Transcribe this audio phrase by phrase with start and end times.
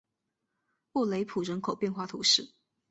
[0.93, 2.55] 沃雷普人口变化图示